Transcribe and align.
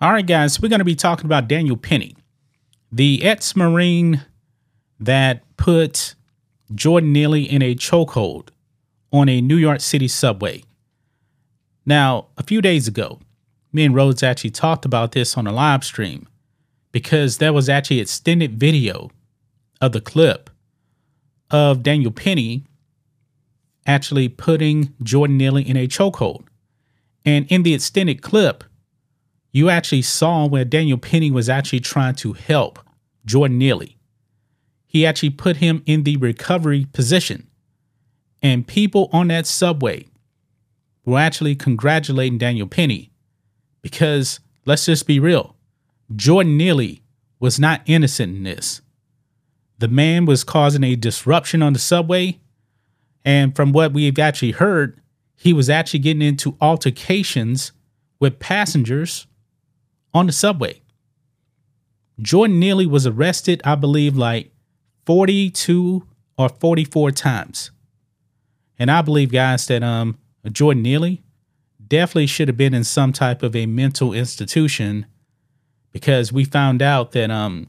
All 0.00 0.12
right, 0.12 0.24
guys, 0.24 0.62
we're 0.62 0.68
going 0.68 0.78
to 0.78 0.84
be 0.84 0.94
talking 0.94 1.26
about 1.26 1.48
Daniel 1.48 1.76
Penny, 1.76 2.14
the 2.92 3.24
ex 3.24 3.56
Marine 3.56 4.24
that 5.00 5.42
put 5.56 6.14
Jordan 6.72 7.12
Neely 7.12 7.42
in 7.42 7.62
a 7.62 7.74
chokehold 7.74 8.50
on 9.12 9.28
a 9.28 9.40
New 9.40 9.56
York 9.56 9.80
City 9.80 10.06
subway. 10.06 10.62
Now, 11.84 12.28
a 12.36 12.44
few 12.44 12.62
days 12.62 12.86
ago, 12.86 13.18
me 13.72 13.84
and 13.84 13.92
Rhodes 13.92 14.22
actually 14.22 14.50
talked 14.50 14.84
about 14.84 15.12
this 15.12 15.36
on 15.36 15.48
a 15.48 15.52
live 15.52 15.82
stream 15.82 16.28
because 16.92 17.38
there 17.38 17.52
was 17.52 17.68
actually 17.68 17.98
extended 17.98 18.56
video 18.56 19.10
of 19.80 19.90
the 19.90 20.00
clip 20.00 20.48
of 21.50 21.82
Daniel 21.82 22.12
Penny 22.12 22.62
actually 23.84 24.28
putting 24.28 24.94
Jordan 25.02 25.38
Neely 25.38 25.68
in 25.68 25.76
a 25.76 25.88
chokehold. 25.88 26.44
And 27.24 27.50
in 27.50 27.64
the 27.64 27.74
extended 27.74 28.22
clip, 28.22 28.62
you 29.52 29.70
actually 29.70 30.02
saw 30.02 30.46
where 30.46 30.64
Daniel 30.64 30.98
Penny 30.98 31.30
was 31.30 31.48
actually 31.48 31.80
trying 31.80 32.14
to 32.16 32.34
help 32.34 32.78
Jordan 33.24 33.58
Neely. 33.58 33.96
He 34.86 35.06
actually 35.06 35.30
put 35.30 35.56
him 35.58 35.82
in 35.86 36.04
the 36.04 36.16
recovery 36.16 36.86
position. 36.92 37.48
And 38.42 38.66
people 38.66 39.08
on 39.12 39.28
that 39.28 39.46
subway 39.46 40.06
were 41.04 41.18
actually 41.18 41.56
congratulating 41.56 42.38
Daniel 42.38 42.66
Penny 42.66 43.10
because 43.82 44.40
let's 44.64 44.86
just 44.86 45.06
be 45.06 45.18
real 45.18 45.56
Jordan 46.14 46.56
Neely 46.56 47.02
was 47.40 47.58
not 47.58 47.82
innocent 47.86 48.36
in 48.36 48.42
this. 48.44 48.80
The 49.78 49.88
man 49.88 50.24
was 50.24 50.44
causing 50.44 50.82
a 50.82 50.96
disruption 50.96 51.62
on 51.62 51.72
the 51.72 51.78
subway. 51.78 52.40
And 53.24 53.54
from 53.54 53.72
what 53.72 53.92
we've 53.92 54.18
actually 54.18 54.52
heard, 54.52 55.00
he 55.36 55.52
was 55.52 55.70
actually 55.70 56.00
getting 56.00 56.22
into 56.22 56.56
altercations 56.60 57.72
with 58.18 58.40
passengers 58.40 59.27
on 60.18 60.26
the 60.26 60.32
subway. 60.32 60.80
Jordan 62.20 62.58
Neely 62.58 62.86
was 62.86 63.06
arrested, 63.06 63.62
I 63.64 63.76
believe, 63.76 64.16
like 64.16 64.50
42 65.06 66.06
or 66.36 66.48
44 66.48 67.12
times. 67.12 67.70
And 68.78 68.90
I 68.90 69.02
believe, 69.02 69.32
guys, 69.32 69.66
that 69.68 69.82
um 69.82 70.18
Jordan 70.50 70.82
Neely 70.82 71.22
definitely 71.86 72.26
should 72.26 72.48
have 72.48 72.56
been 72.56 72.74
in 72.74 72.84
some 72.84 73.12
type 73.12 73.42
of 73.42 73.56
a 73.56 73.66
mental 73.66 74.12
institution 74.12 75.06
because 75.92 76.32
we 76.32 76.44
found 76.44 76.82
out 76.82 77.12
that 77.12 77.30
um 77.30 77.68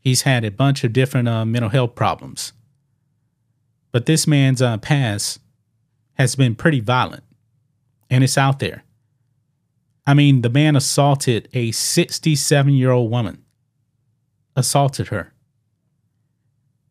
he's 0.00 0.22
had 0.22 0.44
a 0.44 0.50
bunch 0.50 0.84
of 0.84 0.92
different 0.92 1.28
uh, 1.28 1.44
mental 1.44 1.70
health 1.70 1.94
problems. 1.94 2.52
But 3.92 4.06
this 4.06 4.26
man's 4.26 4.62
uh, 4.62 4.78
past 4.78 5.40
has 6.14 6.36
been 6.36 6.54
pretty 6.54 6.80
violent, 6.80 7.24
and 8.08 8.22
it's 8.22 8.38
out 8.38 8.58
there. 8.60 8.84
I 10.06 10.14
mean, 10.14 10.42
the 10.42 10.50
man 10.50 10.76
assaulted 10.76 11.48
a 11.52 11.72
67 11.72 12.72
year 12.72 12.90
old 12.90 13.10
woman, 13.10 13.44
assaulted 14.56 15.08
her. 15.08 15.32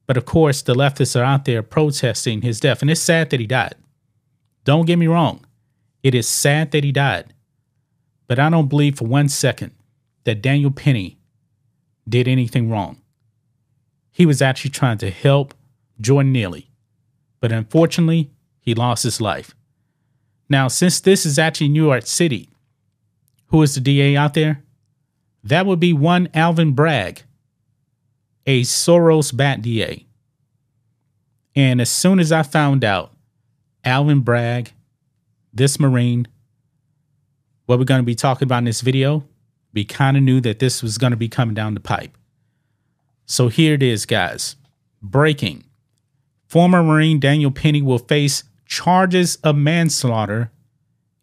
But 0.05 0.17
of 0.17 0.25
course, 0.25 0.61
the 0.61 0.73
leftists 0.73 1.19
are 1.19 1.23
out 1.23 1.45
there 1.45 1.61
protesting 1.61 2.41
his 2.41 2.59
death, 2.59 2.81
and 2.81 2.89
it's 2.89 3.01
sad 3.01 3.29
that 3.29 3.39
he 3.39 3.47
died. 3.47 3.75
Don't 4.63 4.85
get 4.85 4.97
me 4.97 5.07
wrong, 5.07 5.45
it 6.03 6.15
is 6.15 6.27
sad 6.27 6.71
that 6.71 6.83
he 6.83 6.91
died. 6.91 7.33
But 8.27 8.39
I 8.39 8.49
don't 8.49 8.69
believe 8.69 8.97
for 8.97 9.07
one 9.07 9.29
second 9.29 9.71
that 10.23 10.41
Daniel 10.41 10.71
Penny 10.71 11.17
did 12.07 12.27
anything 12.27 12.69
wrong. 12.69 13.01
He 14.11 14.25
was 14.25 14.41
actually 14.41 14.71
trying 14.71 14.97
to 14.99 15.11
help 15.11 15.53
Jordan 16.01 16.31
Neely, 16.31 16.69
but 17.39 17.51
unfortunately, 17.51 18.31
he 18.59 18.73
lost 18.73 19.03
his 19.03 19.21
life. 19.21 19.55
Now, 20.49 20.67
since 20.67 20.99
this 20.99 21.25
is 21.25 21.37
actually 21.37 21.69
New 21.69 21.85
York 21.85 22.05
City, 22.05 22.49
who 23.49 23.61
is 23.61 23.75
the 23.75 23.81
DA 23.81 24.15
out 24.15 24.33
there? 24.33 24.63
That 25.43 25.65
would 25.65 25.79
be 25.79 25.93
one 25.93 26.29
Alvin 26.33 26.73
Bragg, 26.73 27.23
a 28.45 28.61
Soros 28.61 29.35
bat 29.35 29.61
DA. 29.61 30.05
And 31.55 31.81
as 31.81 31.89
soon 31.89 32.19
as 32.19 32.31
I 32.31 32.43
found 32.43 32.83
out 32.83 33.13
Alvin 33.83 34.21
Bragg, 34.21 34.73
this 35.53 35.79
Marine, 35.79 36.27
what 37.65 37.79
we're 37.79 37.85
going 37.85 37.99
to 37.99 38.05
be 38.05 38.15
talking 38.15 38.45
about 38.45 38.59
in 38.59 38.65
this 38.65 38.81
video, 38.81 39.25
we 39.73 39.85
kind 39.85 40.17
of 40.17 40.23
knew 40.23 40.41
that 40.41 40.59
this 40.59 40.81
was 40.81 40.97
going 40.97 41.11
to 41.11 41.17
be 41.17 41.29
coming 41.29 41.55
down 41.55 41.73
the 41.73 41.79
pipe. 41.79 42.17
So 43.25 43.47
here 43.47 43.73
it 43.75 43.83
is, 43.83 44.05
guys. 44.05 44.55
Breaking. 45.01 45.63
Former 46.47 46.81
Marine 46.81 47.19
Daniel 47.19 47.51
Penny 47.51 47.81
will 47.81 47.99
face 47.99 48.43
charges 48.65 49.35
of 49.37 49.55
manslaughter 49.55 50.51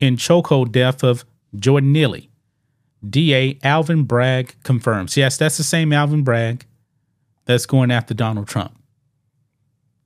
in 0.01 0.17
chokehold 0.17 0.71
death 0.73 1.03
of 1.03 1.25
Jordan 1.59 1.93
Neely. 1.93 2.31
DA 3.09 3.59
Alvin 3.63 4.05
Bragg 4.05 4.57
confirms. 4.63 5.17
Yes, 5.17 5.37
that's 5.37 5.57
the 5.57 5.63
same 5.63 5.93
Alvin 5.93 6.23
Bragg 6.25 6.67
that's 7.45 7.67
going 7.67 7.91
after 7.91 8.15
Donald 8.15 8.49
Trump. 8.49 8.77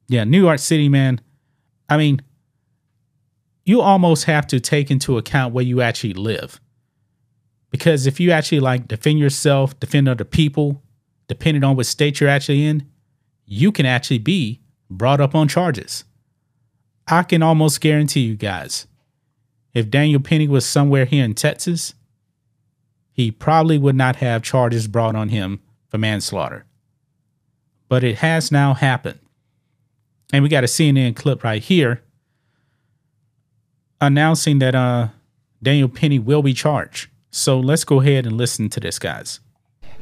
Yeah, 0.08 0.24
New 0.24 0.42
York 0.42 0.58
City, 0.58 0.88
man. 0.88 1.20
I 1.88 1.96
mean, 1.96 2.20
you 3.64 3.80
almost 3.80 4.24
have 4.24 4.46
to 4.48 4.60
take 4.60 4.90
into 4.90 5.16
account 5.16 5.54
where 5.54 5.64
you 5.64 5.80
actually 5.80 6.14
live. 6.14 6.60
Because 7.70 8.06
if 8.06 8.18
you 8.18 8.32
actually 8.32 8.60
like 8.60 8.88
defend 8.88 9.18
yourself, 9.18 9.78
defend 9.78 10.08
other 10.08 10.24
people, 10.24 10.82
depending 11.28 11.62
on 11.62 11.76
what 11.76 11.86
state 11.86 12.20
you're 12.20 12.28
actually 12.28 12.66
in, 12.66 12.86
you 13.46 13.70
can 13.70 13.86
actually 13.86 14.18
be 14.18 14.60
brought 14.90 15.20
up 15.20 15.34
on 15.34 15.46
charges. 15.46 16.04
I 17.06 17.22
can 17.22 17.42
almost 17.42 17.80
guarantee 17.80 18.20
you 18.20 18.36
guys 18.36 18.86
if 19.74 19.90
Daniel 19.90 20.20
Penny 20.20 20.48
was 20.48 20.66
somewhere 20.66 21.04
here 21.04 21.24
in 21.24 21.34
Texas, 21.34 21.94
he 23.12 23.30
probably 23.30 23.78
would 23.78 23.96
not 23.96 24.16
have 24.16 24.42
charges 24.42 24.88
brought 24.88 25.14
on 25.14 25.28
him 25.28 25.60
for 25.88 25.98
manslaughter. 25.98 26.64
But 27.88 28.04
it 28.04 28.18
has 28.18 28.50
now 28.50 28.74
happened. 28.74 29.18
And 30.32 30.42
we 30.42 30.48
got 30.48 30.64
a 30.64 30.68
CNN 30.68 31.16
clip 31.16 31.42
right 31.42 31.62
here 31.62 32.02
announcing 34.00 34.58
that 34.60 34.74
uh, 34.74 35.08
Daniel 35.62 35.88
Penny 35.88 36.18
will 36.18 36.42
be 36.42 36.54
charged. 36.54 37.10
So 37.30 37.60
let's 37.60 37.84
go 37.84 38.00
ahead 38.00 38.26
and 38.26 38.36
listen 38.36 38.68
to 38.70 38.80
this, 38.80 38.98
guys. 38.98 39.40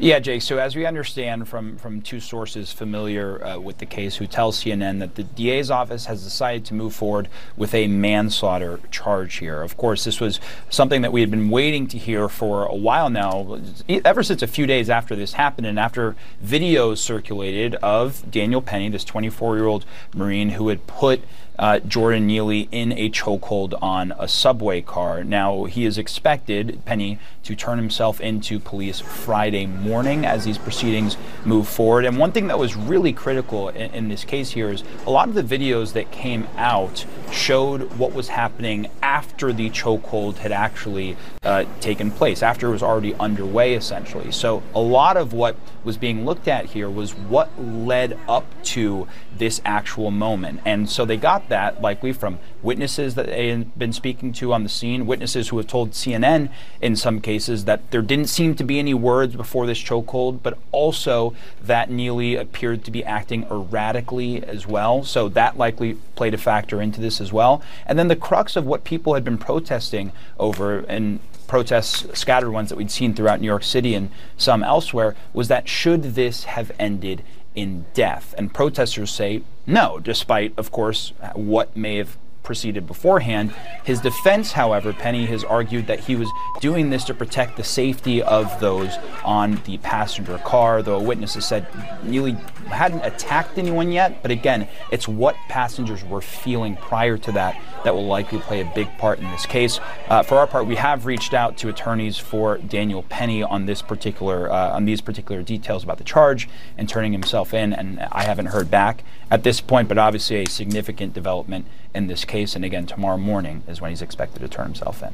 Yeah, 0.00 0.20
Jake. 0.20 0.42
So 0.42 0.58
as 0.58 0.76
we 0.76 0.86
understand 0.86 1.48
from 1.48 1.76
from 1.76 2.02
two 2.02 2.20
sources 2.20 2.72
familiar 2.72 3.44
uh, 3.44 3.58
with 3.58 3.78
the 3.78 3.86
case, 3.86 4.14
who 4.14 4.28
tell 4.28 4.52
CNN 4.52 5.00
that 5.00 5.16
the 5.16 5.24
DA's 5.24 5.72
office 5.72 6.06
has 6.06 6.22
decided 6.22 6.64
to 6.66 6.74
move 6.74 6.94
forward 6.94 7.28
with 7.56 7.74
a 7.74 7.88
manslaughter 7.88 8.78
charge 8.92 9.38
here. 9.38 9.60
Of 9.60 9.76
course, 9.76 10.04
this 10.04 10.20
was 10.20 10.38
something 10.70 11.02
that 11.02 11.12
we 11.12 11.20
had 11.20 11.32
been 11.32 11.50
waiting 11.50 11.88
to 11.88 11.98
hear 11.98 12.28
for 12.28 12.64
a 12.64 12.76
while 12.76 13.10
now, 13.10 13.60
ever 13.88 14.22
since 14.22 14.40
a 14.40 14.46
few 14.46 14.68
days 14.68 14.88
after 14.88 15.16
this 15.16 15.32
happened, 15.32 15.66
and 15.66 15.80
after 15.80 16.14
videos 16.44 16.98
circulated 16.98 17.74
of 17.76 18.30
Daniel 18.30 18.62
Penny, 18.62 18.88
this 18.88 19.04
24-year-old 19.04 19.84
Marine 20.14 20.50
who 20.50 20.68
had 20.68 20.86
put 20.86 21.22
uh, 21.58 21.80
Jordan 21.80 22.26
Neely 22.26 22.68
in 22.70 22.92
a 22.92 23.10
chokehold 23.10 23.74
on 23.82 24.12
a 24.18 24.28
subway 24.28 24.80
car. 24.80 25.24
Now, 25.24 25.64
he 25.64 25.84
is 25.84 25.98
expected, 25.98 26.82
Penny, 26.84 27.18
to 27.44 27.56
turn 27.56 27.78
himself 27.78 28.20
into 28.20 28.58
police 28.58 29.00
Friday 29.00 29.66
morning 29.66 30.24
as 30.24 30.44
these 30.44 30.58
proceedings 30.58 31.16
move 31.44 31.68
forward. 31.68 32.04
And 32.04 32.18
one 32.18 32.32
thing 32.32 32.46
that 32.48 32.58
was 32.58 32.76
really 32.76 33.12
critical 33.12 33.68
in, 33.70 33.92
in 33.92 34.08
this 34.08 34.24
case 34.24 34.50
here 34.50 34.70
is 34.70 34.84
a 35.06 35.10
lot 35.10 35.28
of 35.28 35.34
the 35.34 35.42
videos 35.42 35.92
that 35.94 36.10
came 36.12 36.46
out 36.56 37.04
showed 37.32 37.92
what 37.98 38.12
was 38.12 38.28
happening 38.28 38.88
after 39.02 39.52
the 39.52 39.70
chokehold 39.70 40.36
had 40.38 40.52
actually 40.52 41.16
uh, 41.42 41.64
taken 41.80 42.10
place, 42.10 42.42
after 42.42 42.68
it 42.68 42.72
was 42.72 42.82
already 42.82 43.14
underway, 43.14 43.74
essentially. 43.74 44.30
So, 44.32 44.62
a 44.74 44.80
lot 44.80 45.16
of 45.16 45.32
what 45.32 45.56
was 45.84 45.96
being 45.96 46.24
looked 46.24 46.48
at 46.48 46.66
here 46.66 46.90
was 46.90 47.14
what 47.14 47.50
led 47.60 48.18
up 48.28 48.44
to 48.62 49.06
this 49.36 49.60
actual 49.64 50.10
moment. 50.10 50.60
And 50.64 50.88
so 50.88 51.04
they 51.04 51.16
got 51.16 51.48
that 51.48 51.80
likely 51.80 52.12
from 52.12 52.38
witnesses 52.62 53.14
that 53.14 53.26
they 53.26 53.48
had 53.48 53.78
been 53.78 53.92
speaking 53.92 54.32
to 54.32 54.52
on 54.52 54.62
the 54.62 54.68
scene, 54.68 55.06
witnesses 55.06 55.48
who 55.48 55.56
have 55.58 55.66
told 55.66 55.92
CNN 55.92 56.50
in 56.80 56.96
some 56.96 57.20
cases 57.20 57.64
that 57.64 57.90
there 57.90 58.02
didn't 58.02 58.28
seem 58.28 58.54
to 58.56 58.64
be 58.64 58.78
any 58.78 58.94
words 58.94 59.36
before 59.36 59.66
this 59.66 59.82
chokehold, 59.82 60.42
but 60.42 60.58
also 60.72 61.34
that 61.62 61.90
Neely 61.90 62.36
appeared 62.36 62.84
to 62.84 62.90
be 62.90 63.04
acting 63.04 63.44
erratically 63.50 64.42
as 64.42 64.66
well. 64.66 65.04
So 65.04 65.28
that 65.30 65.56
likely 65.56 65.94
played 66.14 66.34
a 66.34 66.38
factor 66.38 66.82
into 66.82 67.00
this 67.00 67.20
as 67.20 67.32
well. 67.32 67.62
And 67.86 67.98
then 67.98 68.08
the 68.08 68.16
crux 68.16 68.56
of 68.56 68.66
what 68.66 68.84
people 68.84 69.14
had 69.14 69.24
been 69.24 69.38
protesting 69.38 70.12
over 70.38 70.80
and 70.80 71.20
protests, 71.46 72.06
scattered 72.18 72.50
ones 72.50 72.68
that 72.68 72.76
we'd 72.76 72.90
seen 72.90 73.14
throughout 73.14 73.40
New 73.40 73.46
York 73.46 73.64
City 73.64 73.94
and 73.94 74.10
some 74.36 74.62
elsewhere, 74.62 75.16
was 75.32 75.48
that 75.48 75.68
should 75.68 76.14
this 76.14 76.44
have 76.44 76.70
ended 76.78 77.22
in 77.54 77.86
death? 77.94 78.34
And 78.36 78.52
protesters 78.52 79.10
say 79.10 79.42
no, 79.66 79.98
despite, 79.98 80.52
of 80.56 80.70
course, 80.70 81.12
what 81.34 81.76
may 81.76 81.96
have 81.96 82.16
proceeded 82.48 82.86
beforehand. 82.86 83.52
His 83.84 84.00
defense, 84.00 84.52
however, 84.52 84.94
Penny 84.94 85.26
has 85.26 85.44
argued 85.44 85.86
that 85.86 86.00
he 86.00 86.16
was 86.16 86.30
doing 86.60 86.88
this 86.88 87.04
to 87.04 87.14
protect 87.14 87.58
the 87.58 87.62
safety 87.62 88.22
of 88.22 88.58
those 88.58 88.96
on 89.22 89.60
the 89.66 89.76
passenger 89.78 90.38
car, 90.38 90.82
though 90.82 90.98
witnesses 90.98 91.44
said 91.44 91.66
Neely 92.02 92.32
hadn't 92.70 93.04
attacked 93.04 93.58
anyone 93.58 93.92
yet. 93.92 94.22
But 94.22 94.30
again, 94.30 94.66
it's 94.90 95.06
what 95.06 95.36
passengers 95.50 96.02
were 96.02 96.22
feeling 96.22 96.74
prior 96.76 97.18
to 97.18 97.32
that 97.32 97.60
that 97.84 97.94
will 97.94 98.06
likely 98.06 98.38
play 98.38 98.60
a 98.62 98.72
big 98.74 98.88
part 98.98 99.18
in 99.18 99.30
this 99.30 99.46
case. 99.46 99.78
Uh, 100.08 100.22
for 100.22 100.38
our 100.38 100.46
part, 100.46 100.66
we 100.66 100.76
have 100.76 101.06
reached 101.06 101.34
out 101.34 101.58
to 101.58 101.68
attorneys 101.68 102.16
for 102.16 102.56
Daniel 102.58 103.02
Penny 103.04 103.42
on 103.42 103.66
this 103.66 103.82
particular 103.82 104.50
uh, 104.50 104.74
on 104.74 104.86
these 104.86 105.02
particular 105.02 105.42
details 105.42 105.84
about 105.84 105.98
the 105.98 106.04
charge 106.04 106.48
and 106.78 106.88
turning 106.88 107.12
himself 107.12 107.52
in, 107.52 107.74
and 107.74 108.00
I 108.10 108.24
haven't 108.24 108.46
heard 108.46 108.70
back 108.70 109.04
at 109.30 109.42
this 109.42 109.60
point. 109.60 109.86
But 109.88 109.98
obviously, 109.98 110.42
a 110.42 110.48
significant 110.48 111.12
development 111.12 111.66
in 111.94 112.06
this 112.06 112.24
case. 112.24 112.37
And 112.38 112.64
again, 112.64 112.86
tomorrow 112.86 113.18
morning 113.18 113.62
is 113.66 113.80
when 113.80 113.90
he's 113.90 114.02
expected 114.02 114.40
to 114.40 114.48
turn 114.48 114.66
himself 114.66 115.02
in. 115.02 115.12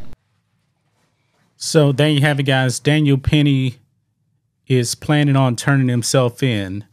So 1.57 1.93
there 1.93 2.09
you 2.09 2.21
have 2.21 2.39
it, 2.39 2.45
guys. 2.45 2.79
Daniel 2.79 3.17
Penny 3.17 3.77
is 4.67 4.95
planning 4.95 5.37
on 5.37 5.57
turning 5.57 5.89
himself 5.89 6.43
in 6.43 6.85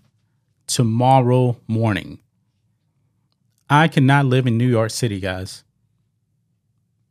tomorrow 0.68 1.58
morning. 1.68 2.20
I 3.70 3.88
cannot 3.88 4.26
live 4.26 4.48
in 4.48 4.58
New 4.58 4.68
York 4.68 4.92
City, 4.92 5.20
guys. 5.20 5.64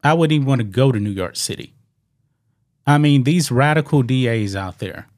I 0.03 0.15
wouldn't 0.15 0.33
even 0.33 0.47
want 0.47 0.61
to 0.61 0.65
go 0.65 0.91
to 0.91 0.99
New 0.99 1.11
York 1.11 1.37
City. 1.37 1.75
I 2.87 2.97
mean, 2.97 3.25
these 3.25 3.51
radical 3.51 4.03
DAs 4.03 4.57
out 4.57 4.79
there, 4.79 5.09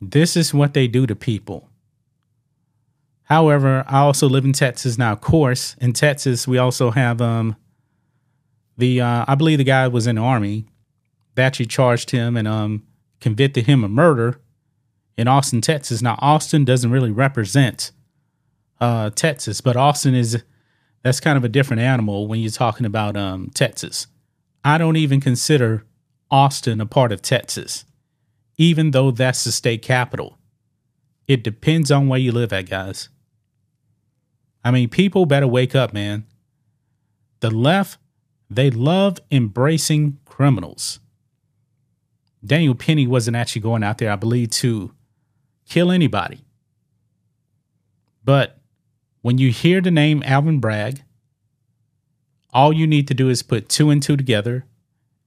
this 0.00 0.36
is 0.36 0.52
what 0.52 0.74
they 0.74 0.88
do 0.88 1.06
to 1.06 1.14
people. 1.14 1.68
However, 3.26 3.84
I 3.86 3.98
also 3.98 4.28
live 4.28 4.44
in 4.44 4.52
Texas 4.52 4.98
now. 4.98 5.12
Of 5.12 5.20
course, 5.20 5.76
in 5.80 5.92
Texas, 5.92 6.48
we 6.48 6.58
also 6.58 6.90
have 6.90 7.20
um 7.20 7.56
the 8.78 9.00
uh, 9.00 9.24
I 9.28 9.34
believe 9.34 9.58
the 9.58 9.64
guy 9.64 9.86
was 9.88 10.06
in 10.06 10.16
the 10.16 10.22
army. 10.22 10.66
They 11.34 11.42
actually 11.42 11.66
charged 11.66 12.10
him 12.10 12.36
and 12.36 12.48
um 12.48 12.82
convicted 13.20 13.66
him 13.66 13.84
of 13.84 13.90
murder 13.90 14.40
in 15.16 15.28
Austin, 15.28 15.60
Texas. 15.60 16.02
Now, 16.02 16.16
Austin 16.20 16.64
doesn't 16.64 16.90
really 16.90 17.10
represent 17.10 17.92
uh, 18.80 19.10
Texas, 19.10 19.60
but 19.60 19.76
Austin 19.76 20.14
is 20.14 20.42
that's 21.02 21.20
kind 21.20 21.36
of 21.36 21.44
a 21.44 21.48
different 21.48 21.82
animal 21.82 22.26
when 22.26 22.40
you're 22.40 22.50
talking 22.50 22.84
about 22.84 23.16
um, 23.16 23.50
Texas. 23.54 24.08
I 24.64 24.76
don't 24.76 24.96
even 24.96 25.20
consider 25.20 25.84
Austin 26.30 26.80
a 26.80 26.86
part 26.86 27.12
of 27.12 27.22
Texas, 27.22 27.84
even 28.58 28.90
though 28.90 29.10
that's 29.12 29.44
the 29.44 29.52
state 29.52 29.82
capital. 29.82 30.38
It 31.28 31.42
depends 31.42 31.90
on 31.90 32.08
where 32.08 32.18
you 32.18 32.32
live 32.32 32.52
at, 32.52 32.68
guys. 32.68 33.08
I 34.66 34.72
mean, 34.72 34.88
people 34.88 35.26
better 35.26 35.46
wake 35.46 35.76
up, 35.76 35.92
man. 35.92 36.24
The 37.38 37.50
left, 37.50 38.00
they 38.50 38.68
love 38.68 39.20
embracing 39.30 40.18
criminals. 40.24 40.98
Daniel 42.44 42.74
Penny 42.74 43.06
wasn't 43.06 43.36
actually 43.36 43.62
going 43.62 43.84
out 43.84 43.98
there, 43.98 44.10
I 44.10 44.16
believe, 44.16 44.50
to 44.50 44.92
kill 45.68 45.92
anybody. 45.92 46.40
But 48.24 48.58
when 49.22 49.38
you 49.38 49.52
hear 49.52 49.80
the 49.80 49.92
name 49.92 50.20
Alvin 50.26 50.58
Bragg, 50.58 51.04
all 52.52 52.72
you 52.72 52.88
need 52.88 53.06
to 53.06 53.14
do 53.14 53.28
is 53.28 53.44
put 53.44 53.68
two 53.68 53.90
and 53.90 54.02
two 54.02 54.16
together 54.16 54.64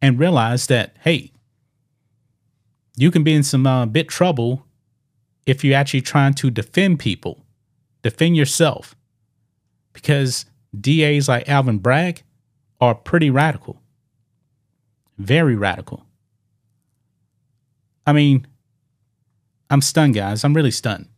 and 0.02 0.20
realize 0.20 0.68
that, 0.68 0.98
hey, 1.06 1.32
you 2.98 3.10
can 3.10 3.24
be 3.24 3.36
in 3.36 3.44
some 3.44 3.66
uh, 3.66 3.86
bit 3.86 4.10
trouble 4.10 4.66
if 5.46 5.64
you're 5.64 5.78
actually 5.78 6.02
trying 6.02 6.34
to 6.34 6.52
defend 6.52 7.00
people, 7.00 7.46
defend 8.02 8.36
yourself. 8.36 8.98
Because 10.02 10.46
DAs 10.80 11.28
like 11.28 11.50
Alvin 11.50 11.78
Bragg 11.80 12.24
are 12.80 12.96
pretty 12.96 13.30
radical, 13.30 13.82
very 15.18 15.56
radical. 15.58 16.06
I 18.08 18.14
mean, 18.14 18.48
I'm 19.70 19.82
stunned, 19.82 20.16
guys. 20.16 20.46
I'm 20.46 20.54
really 20.54 20.72
stunned. 20.72 21.10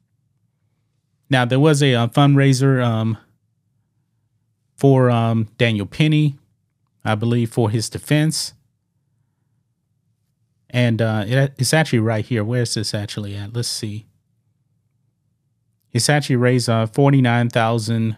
Now 1.29 1.45
there 1.45 1.59
was 1.59 1.83
a, 1.83 1.93
a 1.93 2.01
uh, 2.01 2.07
fundraiser 2.07 2.83
um, 2.83 3.17
for 4.75 5.11
um, 5.11 5.47
Daniel 5.57 5.85
Penny, 5.85 6.37
I 7.05 7.13
believe, 7.13 7.51
for 7.51 7.69
his 7.69 7.87
defense, 7.87 8.53
and 10.71 11.03
uh, 11.03 11.23
it, 11.27 11.53
it's 11.59 11.73
actually 11.73 11.99
right 11.99 12.25
here. 12.25 12.43
Where's 12.43 12.73
this 12.73 12.95
actually 12.95 13.35
at? 13.35 13.53
Let's 13.53 13.67
see. 13.67 14.07
It's 15.91 16.09
actually 16.09 16.37
raised 16.37 16.67
uh, 16.67 16.87
forty 16.87 17.21
nine 17.21 17.49
thousand 17.49 18.17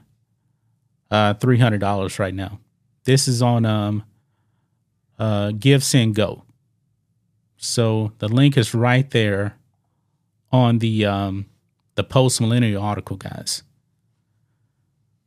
uh, 1.13 1.35
three 1.35 1.59
hundred 1.59 1.79
dollars 1.79 2.17
right 2.17 2.33
now. 2.33 2.59
This 3.03 3.27
is 3.27 3.41
on 3.41 3.65
um, 3.65 4.03
uh, 5.19 5.51
Give 5.51 5.83
Send 5.83 6.15
Go. 6.15 6.43
So 7.57 8.11
the 8.17 8.27
link 8.27 8.57
is 8.57 8.73
right 8.73 9.09
there 9.11 9.55
on 10.51 10.79
the 10.79 11.05
um, 11.05 11.45
the 11.95 12.03
post 12.03 12.41
millennial 12.41 12.83
article, 12.83 13.15
guys. 13.15 13.63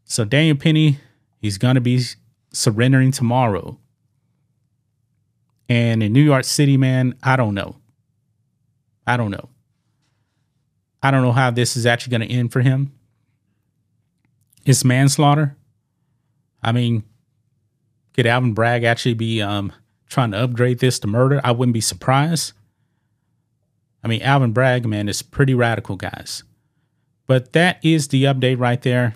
So 0.04 0.24
Daniel 0.24 0.56
Penny, 0.56 0.98
he's 1.40 1.56
gonna 1.56 1.80
be 1.80 2.02
surrendering 2.52 3.12
tomorrow. 3.12 3.78
And 5.68 6.02
in 6.02 6.12
New 6.12 6.22
York 6.22 6.44
City, 6.44 6.76
man, 6.76 7.14
I 7.22 7.36
don't 7.36 7.54
know. 7.54 7.76
I 9.06 9.16
don't 9.16 9.30
know. 9.30 9.48
I 11.02 11.10
don't 11.10 11.22
know 11.22 11.32
how 11.32 11.50
this 11.50 11.76
is 11.76 11.86
actually 11.86 12.18
going 12.18 12.28
to 12.28 12.34
end 12.34 12.52
for 12.52 12.60
him. 12.60 12.92
It's 14.64 14.84
manslaughter. 14.84 15.56
I 16.66 16.72
mean, 16.72 17.04
could 18.12 18.26
Alvin 18.26 18.52
Bragg 18.52 18.82
actually 18.82 19.14
be 19.14 19.40
um, 19.40 19.72
trying 20.08 20.32
to 20.32 20.38
upgrade 20.38 20.80
this 20.80 20.98
to 20.98 21.06
murder? 21.06 21.40
I 21.44 21.52
wouldn't 21.52 21.74
be 21.74 21.80
surprised. 21.80 22.52
I 24.02 24.08
mean, 24.08 24.20
Alvin 24.20 24.52
Bragg, 24.52 24.84
man, 24.84 25.08
is 25.08 25.22
pretty 25.22 25.54
radical, 25.54 25.94
guys. 25.94 26.42
But 27.28 27.52
that 27.52 27.78
is 27.84 28.08
the 28.08 28.24
update 28.24 28.58
right 28.58 28.82
there. 28.82 29.14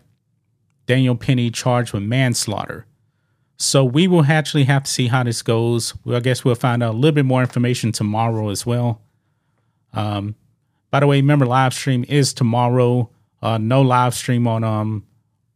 Daniel 0.87 1.17
Penny 1.17 1.51
charged 1.51 1.93
with 1.93 2.05
manslaughter. 2.05 2.87
So 3.57 3.85
we 3.85 4.07
will 4.07 4.25
actually 4.25 4.65
have 4.65 4.85
to 4.85 4.91
see 4.91 5.09
how 5.09 5.25
this 5.25 5.43
goes. 5.43 5.95
Well, 6.05 6.17
I 6.17 6.21
guess 6.21 6.45
we'll 6.45 6.55
find 6.55 6.83
out 6.83 6.95
a 6.95 6.97
little 6.97 7.15
bit 7.15 7.27
more 7.27 7.41
information 7.41 7.93
tomorrow 7.93 8.49
as 8.49 8.65
well. 8.65 9.03
Um, 9.93 10.37
by 10.91 11.01
the 11.01 11.07
way, 11.07 11.17
remember 11.17 11.47
live 11.47 11.75
stream 11.75 12.05
is 12.09 12.33
tomorrow. 12.33 13.11
Uh, 13.43 13.59
no 13.59 13.83
live 13.83 14.15
stream 14.15 14.47
on 14.47 14.65
um 14.65 15.05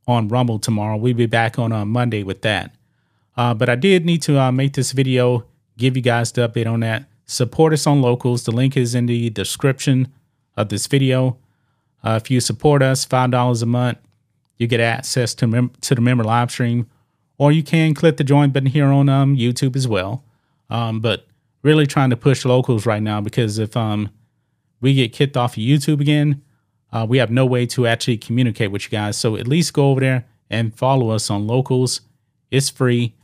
on 0.07 0.29
Rumble 0.29 0.59
tomorrow. 0.59 0.97
We'll 0.97 1.15
be 1.15 1.27
back 1.27 1.59
on 1.59 1.73
uh, 1.73 1.85
Monday 1.85 2.23
with 2.23 2.43
that. 2.43 2.75
Uh, 3.37 3.55
but 3.55 3.69
I 3.69 3.75
did 3.75 4.05
need 4.05 4.23
to 4.23 4.39
uh, 4.39 4.53
make 4.53 4.75
this 4.75 4.93
video, 4.93 5.45
give 5.77 5.97
you 5.97 6.03
guys 6.03 6.31
the 6.33 6.49
update 6.49 6.71
on 6.71 6.81
that 6.81 7.07
support 7.27 7.73
us 7.73 7.87
on 7.87 8.03
locals. 8.03 8.45
The 8.45 8.53
link 8.53 8.77
is 8.77 8.95
in 8.95 9.07
the 9.07 9.31
description 9.31 10.13
of 10.57 10.69
this 10.69 10.87
video. 10.87 11.39
Uh, 12.03 12.19
if 12.23 12.31
you 12.31 12.41
support 12.41 12.83
us, 12.83 13.05
five 13.05 13.31
dollars 13.31 13.63
a 13.63 13.67
month, 13.67 13.99
you 14.59 14.67
get 14.67 14.81
access 14.81 15.35
to 15.35 15.47
mem- 15.47 15.73
to 15.81 15.95
the 15.95 16.01
member 16.01 16.25
live 16.25 16.51
stream, 16.51 16.89
or 17.39 17.51
you 17.51 17.63
can 17.63 17.95
click 17.95 18.17
the 18.17 18.25
join 18.25 18.51
button 18.51 18.69
here 18.69 18.87
on 18.87 19.09
um, 19.09 19.37
YouTube 19.37 19.75
as 19.75 19.89
well. 19.89 20.23
Um, 20.71 21.01
but 21.01 21.27
really 21.63 21.87
trying 21.87 22.11
to 22.11 22.17
push 22.17 22.45
locals 22.45 22.85
right 22.85 23.03
now 23.03 23.21
because 23.21 23.59
if 23.59 23.77
um, 23.77 24.11
we 24.81 24.95
get 24.95 25.13
kicked 25.13 25.37
off 25.37 25.57
of 25.57 25.63
YouTube 25.63 26.01
again, 26.01 26.43
uh, 26.95 27.05
we 27.07 27.19
have 27.19 27.31
no 27.31 27.45
way 27.45 27.67
to 27.67 27.87
actually 27.87 28.17
communicate 28.17 28.71
with 28.71 28.85
you 28.85 28.91
guys. 28.91 29.19
So 29.19 29.37
at 29.37 29.47
least 29.47 29.75
go 29.75 29.91
over 29.91 30.01
there 30.01 30.25
and 30.49 30.75
follow 30.75 31.11
us 31.11 31.29
on 31.29 31.47
locals. 31.47 32.01
It's 32.51 32.71
free, 32.71 33.15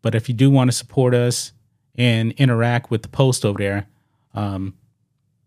but 0.00 0.14
if 0.14 0.28
you 0.28 0.34
do 0.34 0.48
want 0.48 0.70
to 0.70 0.76
support 0.76 1.12
us, 1.12 1.50
and 1.96 2.32
interact 2.32 2.90
with 2.90 3.02
the 3.02 3.08
post 3.08 3.44
over 3.44 3.58
there, 3.58 3.86
um, 4.34 4.74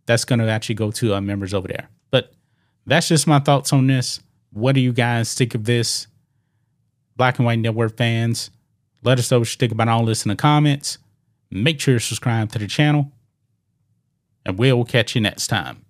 that's 0.06 0.26
going 0.26 0.40
to 0.40 0.50
actually 0.50 0.76
go 0.76 0.92
to 0.92 1.14
our 1.14 1.22
members 1.22 1.54
over 1.54 1.68
there. 1.68 1.90
But 2.10 2.32
that's 2.86 3.08
just 3.08 3.28
my 3.28 3.40
thoughts 3.40 3.74
on 3.74 3.88
this. 3.88 4.22
What 4.52 4.74
do 4.74 4.82
you 4.82 4.94
guys 4.94 5.34
think 5.34 5.56
of 5.56 5.66
this? 5.66 6.08
Black 7.18 7.40
and 7.40 7.46
White 7.46 7.60
Network 7.60 7.98
fans, 7.98 8.52
let 9.04 9.18
us 9.18 9.32
know 9.32 9.40
what 9.40 9.52
you 9.52 9.58
think 9.58 9.72
about 9.72 9.88
all 9.88 10.06
this 10.06 10.24
in 10.24 10.30
the 10.30 10.36
comments. 10.36 11.00
Make 11.50 11.80
sure 11.80 11.96
you 11.96 12.00
subscribe 12.00 12.52
to 12.52 12.60
the 12.60 12.68
channel, 12.68 13.12
and 14.46 14.58
we'll 14.58 14.86
catch 14.86 15.16
you 15.16 15.22
next 15.22 15.48
time. 15.48 15.84